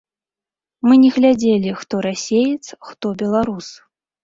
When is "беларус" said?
3.23-3.67